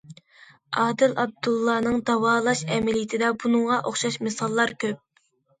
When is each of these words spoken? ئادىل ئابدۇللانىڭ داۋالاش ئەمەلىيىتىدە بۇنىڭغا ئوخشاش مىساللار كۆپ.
ئادىل 0.83 1.13
ئابدۇللانىڭ 1.23 2.01
داۋالاش 2.09 2.63
ئەمەلىيىتىدە 2.77 3.31
بۇنىڭغا 3.45 3.81
ئوخشاش 3.83 4.21
مىساللار 4.29 4.79
كۆپ. 4.87 5.07